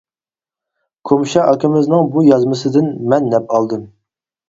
[1.09, 3.89] كومشا ئاكىمىزنىڭ بۇ يازمىسىدىن مەن نەپ ئالدىم.